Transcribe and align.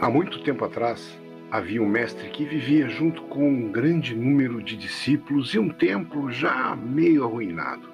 Há 0.00 0.08
muito 0.08 0.38
tempo 0.44 0.64
atrás, 0.64 1.18
havia 1.50 1.82
um 1.82 1.88
mestre 1.88 2.28
que 2.28 2.44
vivia 2.44 2.88
junto 2.88 3.20
com 3.22 3.48
um 3.48 3.72
grande 3.72 4.14
número 4.14 4.62
de 4.62 4.76
discípulos 4.76 5.52
e 5.54 5.58
um 5.58 5.70
templo 5.70 6.30
já 6.30 6.76
meio 6.76 7.24
arruinado. 7.24 7.88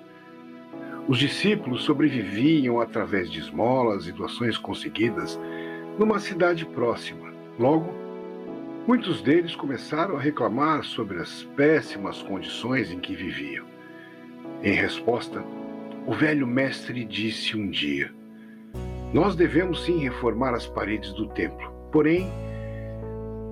Os 1.09 1.19
discípulos 1.19 1.83
sobreviviam 1.83 2.79
através 2.79 3.31
de 3.31 3.39
esmolas 3.41 4.07
e 4.07 4.13
doações 4.13 4.59
conseguidas 4.59 5.41
numa 5.99 6.19
cidade 6.19 6.67
próxima. 6.67 7.33
Logo, 7.59 7.91
muitos 8.87 9.23
deles 9.23 9.57
começaram 9.57 10.19
a 10.19 10.21
reclamar 10.21 10.85
sobre 10.85 11.21
as 11.21 11.45
péssimas 11.57 12.21
condições 12.21 12.93
em 12.93 13.01
que 13.01 13.17
viviam. 13.17 13.65
Em 14.63 14.75
resposta, 14.75 15.43
o 16.07 16.13
velho 16.13 16.47
mestre 16.47 17.03
disse 17.03 17.57
um 17.57 17.71
dia: 17.71 18.13
Nós 19.11 19.35
devemos 19.35 19.87
sim 19.87 20.01
reformar 20.01 20.53
as 20.53 20.67
paredes 20.67 21.11
do 21.15 21.29
templo 21.29 21.74
Porém, 21.95 22.29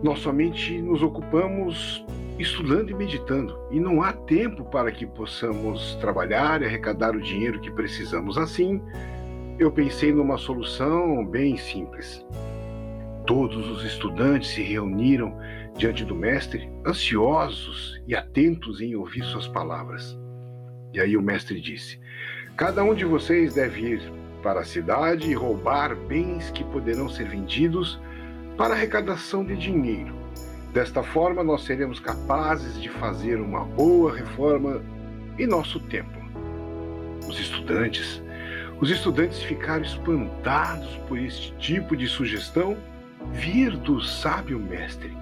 nós 0.02 0.18
somente 0.18 0.76
nos 0.82 1.00
ocupamos 1.00 2.04
estudando 2.40 2.90
e 2.90 2.94
meditando, 2.94 3.56
e 3.70 3.78
não 3.78 4.02
há 4.02 4.12
tempo 4.12 4.64
para 4.64 4.90
que 4.90 5.06
possamos 5.06 5.94
trabalhar 6.00 6.60
e 6.60 6.64
arrecadar 6.64 7.14
o 7.14 7.20
dinheiro 7.20 7.60
que 7.60 7.70
precisamos. 7.70 8.36
Assim, 8.36 8.82
eu 9.60 9.70
pensei 9.70 10.12
numa 10.12 10.36
solução 10.38 11.24
bem 11.24 11.56
simples. 11.56 12.26
Todos 13.28 13.68
os 13.68 13.84
estudantes 13.84 14.50
se 14.50 14.60
reuniram 14.60 15.38
diante 15.78 16.04
do 16.04 16.16
mestre, 16.16 16.68
ansiosos 16.84 18.02
e 18.08 18.16
atentos 18.16 18.80
em 18.80 18.96
ouvir 18.96 19.22
suas 19.22 19.46
palavras. 19.46 20.18
E 20.92 21.00
aí 21.00 21.16
o 21.16 21.22
mestre 21.22 21.60
disse: 21.60 22.00
Cada 22.56 22.82
um 22.82 22.92
de 22.92 23.04
vocês 23.04 23.54
deve 23.54 23.80
ir 23.82 24.12
para 24.42 24.62
a 24.62 24.64
cidade 24.64 25.30
e 25.30 25.32
roubar 25.32 25.94
bens 25.94 26.50
que 26.50 26.64
poderão 26.64 27.08
ser 27.08 27.28
vendidos 27.28 28.00
para 28.62 28.74
arrecadação 28.74 29.44
de 29.44 29.56
dinheiro. 29.56 30.14
Desta 30.72 31.02
forma, 31.02 31.42
nós 31.42 31.64
seremos 31.64 31.98
capazes 31.98 32.80
de 32.80 32.88
fazer 32.88 33.40
uma 33.40 33.64
boa 33.64 34.14
reforma 34.14 34.80
em 35.36 35.48
nosso 35.48 35.80
templo. 35.80 36.22
Os 37.28 37.40
estudantes, 37.40 38.22
os 38.80 38.88
estudantes 38.88 39.42
ficaram 39.42 39.82
espantados 39.82 40.94
por 41.08 41.18
este 41.18 41.52
tipo 41.56 41.96
de 41.96 42.06
sugestão 42.06 42.76
vir 43.32 43.76
do 43.78 44.00
sábio 44.00 44.60
mestre. 44.60 45.12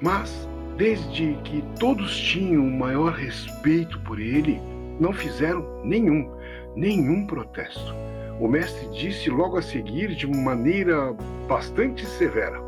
Mas, 0.00 0.48
desde 0.78 1.34
que 1.44 1.62
todos 1.78 2.18
tinham 2.18 2.66
o 2.66 2.70
maior 2.70 3.12
respeito 3.12 4.00
por 4.00 4.18
ele, 4.18 4.58
não 4.98 5.12
fizeram 5.12 5.84
nenhum, 5.84 6.34
nenhum 6.74 7.26
protesto. 7.26 7.94
O 8.40 8.48
mestre 8.48 8.88
disse 8.98 9.28
logo 9.28 9.58
a 9.58 9.62
seguir 9.62 10.14
de 10.14 10.26
maneira 10.26 11.14
bastante 11.46 12.06
severa: 12.06 12.67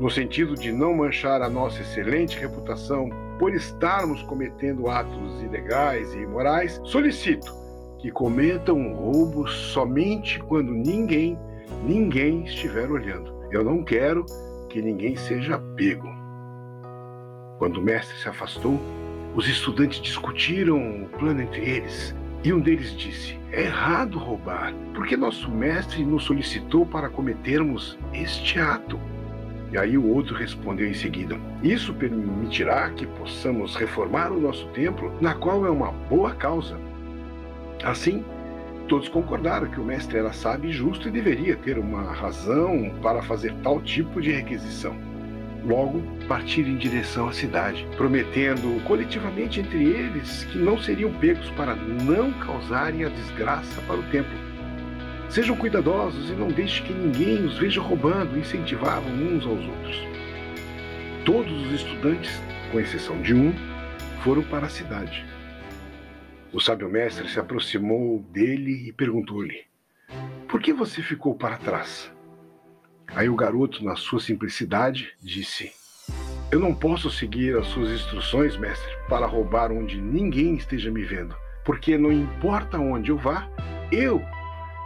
no 0.00 0.10
sentido 0.10 0.54
de 0.54 0.70
não 0.72 0.94
manchar 0.94 1.42
a 1.42 1.50
nossa 1.50 1.80
excelente 1.82 2.38
reputação 2.38 3.08
por 3.38 3.54
estarmos 3.54 4.22
cometendo 4.22 4.88
atos 4.88 5.42
ilegais 5.42 6.12
e 6.14 6.18
imorais, 6.18 6.80
solicito 6.84 7.52
que 7.98 8.10
cometam 8.10 8.94
roubo 8.94 9.48
somente 9.48 10.38
quando 10.40 10.72
ninguém, 10.72 11.38
ninguém 11.84 12.44
estiver 12.44 12.90
olhando. 12.90 13.32
Eu 13.50 13.64
não 13.64 13.82
quero 13.82 14.24
que 14.68 14.80
ninguém 14.80 15.16
seja 15.16 15.58
pego. 15.76 16.08
Quando 17.58 17.78
o 17.78 17.82
mestre 17.82 18.16
se 18.18 18.28
afastou, 18.28 18.78
os 19.34 19.48
estudantes 19.48 20.00
discutiram 20.00 21.02
o 21.02 21.08
plano 21.18 21.42
entre 21.42 21.60
eles. 21.62 22.14
E 22.44 22.52
um 22.52 22.60
deles 22.60 22.96
disse: 22.96 23.36
É 23.50 23.62
errado 23.62 24.18
roubar, 24.18 24.72
porque 24.94 25.16
nosso 25.16 25.50
mestre 25.50 26.04
nos 26.04 26.24
solicitou 26.24 26.86
para 26.86 27.08
cometermos 27.08 27.98
este 28.12 28.60
ato. 28.60 28.98
E 29.70 29.76
aí 29.76 29.98
o 29.98 30.06
outro 30.06 30.34
respondeu 30.34 30.88
em 30.88 30.94
seguida: 30.94 31.38
Isso 31.62 31.92
permitirá 31.94 32.90
que 32.90 33.06
possamos 33.06 33.76
reformar 33.76 34.32
o 34.32 34.40
nosso 34.40 34.66
templo, 34.68 35.12
na 35.20 35.34
qual 35.34 35.66
é 35.66 35.70
uma 35.70 35.92
boa 35.92 36.34
causa. 36.34 36.78
Assim, 37.84 38.24
todos 38.88 39.08
concordaram 39.08 39.68
que 39.68 39.80
o 39.80 39.84
mestre 39.84 40.18
era 40.18 40.32
sábio 40.32 40.70
e 40.70 40.72
justo 40.72 41.08
e 41.08 41.12
deveria 41.12 41.56
ter 41.56 41.78
uma 41.78 42.02
razão 42.12 42.90
para 43.02 43.22
fazer 43.22 43.52
tal 43.62 43.80
tipo 43.80 44.20
de 44.20 44.32
requisição. 44.32 44.96
Logo, 45.64 46.02
partiram 46.26 46.70
em 46.70 46.76
direção 46.76 47.28
à 47.28 47.32
cidade, 47.32 47.86
prometendo 47.96 48.82
coletivamente 48.84 49.60
entre 49.60 49.84
eles 49.84 50.44
que 50.44 50.56
não 50.56 50.78
seriam 50.78 51.12
pegos 51.14 51.50
para 51.50 51.74
não 51.74 52.32
causarem 52.32 53.04
a 53.04 53.08
desgraça 53.08 53.80
para 53.82 53.96
o 53.96 54.02
templo. 54.04 54.47
Sejam 55.30 55.54
cuidadosos 55.54 56.30
e 56.30 56.32
não 56.32 56.48
deixe 56.48 56.82
que 56.82 56.92
ninguém 56.92 57.44
os 57.44 57.58
veja 57.58 57.82
roubando, 57.82 58.38
incentivavam 58.38 59.12
uns 59.12 59.44
aos 59.44 59.62
outros. 59.62 60.02
Todos 61.24 61.66
os 61.66 61.72
estudantes, 61.72 62.30
com 62.72 62.80
exceção 62.80 63.20
de 63.20 63.34
um, 63.34 63.52
foram 64.24 64.42
para 64.42 64.66
a 64.66 64.70
cidade. 64.70 65.24
O 66.50 66.58
sábio 66.60 66.88
mestre 66.88 67.28
se 67.28 67.38
aproximou 67.38 68.20
dele 68.30 68.88
e 68.88 68.92
perguntou-lhe: 68.92 69.64
Por 70.48 70.62
que 70.62 70.72
você 70.72 71.02
ficou 71.02 71.34
para 71.34 71.58
trás? 71.58 72.10
Aí 73.14 73.28
o 73.28 73.36
garoto, 73.36 73.84
na 73.84 73.96
sua 73.96 74.20
simplicidade, 74.20 75.12
disse: 75.22 75.70
Eu 76.50 76.58
não 76.58 76.74
posso 76.74 77.10
seguir 77.10 77.54
as 77.54 77.66
suas 77.66 77.90
instruções, 77.90 78.56
mestre, 78.56 78.90
para 79.10 79.26
roubar 79.26 79.70
onde 79.70 80.00
ninguém 80.00 80.54
esteja 80.54 80.90
me 80.90 81.04
vendo, 81.04 81.36
porque 81.66 81.98
não 81.98 82.10
importa 82.10 82.78
onde 82.78 83.10
eu 83.10 83.18
vá, 83.18 83.46
eu 83.92 84.22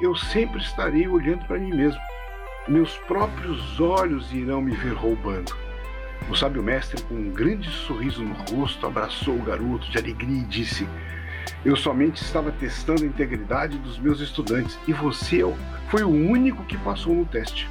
eu 0.03 0.17
sempre 0.17 0.61
estarei 0.61 1.07
olhando 1.07 1.45
para 1.47 1.59
mim 1.59 1.71
mesmo. 1.71 2.01
Meus 2.67 2.97
próprios 2.99 3.81
olhos 3.81 4.33
irão 4.33 4.61
me 4.61 4.73
ver 4.73 4.95
roubando. 4.95 5.57
O 6.29 6.35
sábio 6.35 6.63
mestre, 6.63 7.01
com 7.03 7.15
um 7.15 7.31
grande 7.31 7.71
sorriso 7.71 8.23
no 8.23 8.35
rosto, 8.35 8.85
abraçou 8.85 9.37
o 9.37 9.43
garoto 9.43 9.89
de 9.91 9.99
alegria 9.99 10.43
e 10.43 10.45
disse: 10.45 10.89
Eu 11.65 11.77
somente 11.77 12.21
estava 12.21 12.51
testando 12.51 13.05
a 13.05 13.07
integridade 13.07 13.79
dos 13.79 13.99
meus 13.99 14.21
estudantes 14.21 14.79
e 14.89 14.93
você 14.93 15.43
foi 15.89 16.03
o 16.03 16.11
único 16.11 16.65
que 16.65 16.77
passou 16.79 17.15
no 17.15 17.25
teste. 17.25 17.69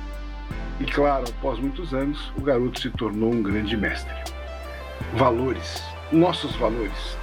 E 0.79 0.85
claro, 0.85 1.25
após 1.29 1.59
muitos 1.59 1.93
anos, 1.93 2.31
o 2.37 2.41
garoto 2.41 2.79
se 2.79 2.89
tornou 2.91 3.31
um 3.31 3.43
grande 3.43 3.75
mestre. 3.75 4.15
Valores, 5.13 5.83
nossos 6.11 6.55
valores. 6.55 7.17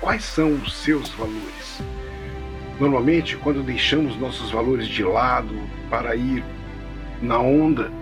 Quais 0.00 0.24
são 0.24 0.52
os 0.54 0.74
seus 0.74 1.08
valores? 1.10 1.82
Normalmente, 2.80 3.36
quando 3.36 3.62
deixamos 3.62 4.16
nossos 4.16 4.50
valores 4.50 4.88
de 4.88 5.04
lado 5.04 5.54
para 5.90 6.16
ir 6.16 6.42
na 7.20 7.38
onda, 7.38 7.92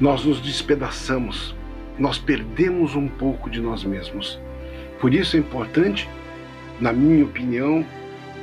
nós 0.00 0.24
nos 0.24 0.40
despedaçamos, 0.40 1.54
nós 1.98 2.16
perdemos 2.16 2.96
um 2.96 3.06
pouco 3.06 3.50
de 3.50 3.60
nós 3.60 3.84
mesmos. 3.84 4.40
Por 4.98 5.12
isso 5.12 5.36
é 5.36 5.38
importante, 5.38 6.08
na 6.80 6.94
minha 6.94 7.22
opinião, 7.22 7.84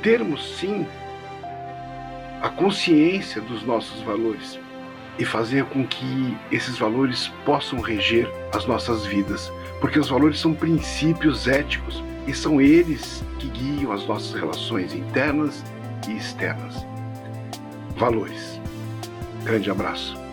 termos 0.00 0.56
sim 0.56 0.86
a 2.40 2.48
consciência 2.48 3.42
dos 3.42 3.64
nossos 3.64 4.00
valores 4.02 4.60
e 5.18 5.24
fazer 5.24 5.64
com 5.64 5.84
que 5.84 6.36
esses 6.52 6.78
valores 6.78 7.32
possam 7.44 7.80
reger 7.80 8.30
as 8.54 8.64
nossas 8.64 9.04
vidas, 9.04 9.52
porque 9.80 9.98
os 9.98 10.08
valores 10.08 10.38
são 10.38 10.54
princípios 10.54 11.48
éticos 11.48 12.00
e 12.28 12.34
são 12.34 12.60
eles 12.60 13.24
que 13.38 13.48
guiam 13.48 13.90
as 13.90 14.06
nossas 14.06 14.34
relações 14.34 14.92
internas 14.92 15.64
e 16.06 16.12
externas. 16.12 16.74
Valores. 17.96 18.60
Grande 19.44 19.70
abraço. 19.70 20.27